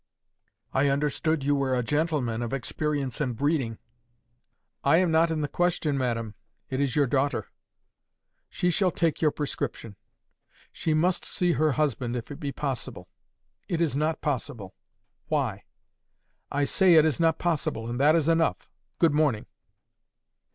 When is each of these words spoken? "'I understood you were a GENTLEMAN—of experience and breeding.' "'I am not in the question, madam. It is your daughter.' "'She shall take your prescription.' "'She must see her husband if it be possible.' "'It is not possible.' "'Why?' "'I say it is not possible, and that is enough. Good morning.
"'I 0.73 0.89
understood 0.89 1.43
you 1.43 1.53
were 1.53 1.75
a 1.75 1.83
GENTLEMAN—of 1.83 2.53
experience 2.53 3.21
and 3.21 3.35
breeding.' 3.37 3.77
"'I 4.83 4.97
am 4.97 5.11
not 5.11 5.29
in 5.29 5.41
the 5.41 5.47
question, 5.47 5.95
madam. 5.95 6.33
It 6.71 6.79
is 6.81 6.95
your 6.95 7.05
daughter.' 7.05 7.49
"'She 8.49 8.71
shall 8.71 8.89
take 8.89 9.21
your 9.21 9.29
prescription.' 9.29 9.95
"'She 10.71 10.95
must 10.95 11.23
see 11.23 11.51
her 11.51 11.73
husband 11.73 12.15
if 12.15 12.31
it 12.31 12.39
be 12.39 12.51
possible.' 12.51 13.09
"'It 13.67 13.79
is 13.79 13.95
not 13.95 14.21
possible.' 14.21 14.73
"'Why?' 15.27 15.65
"'I 16.51 16.63
say 16.63 16.95
it 16.95 17.05
is 17.05 17.19
not 17.19 17.37
possible, 17.37 17.87
and 17.87 17.99
that 17.99 18.15
is 18.15 18.27
enough. 18.27 18.71
Good 18.97 19.13
morning. 19.13 19.45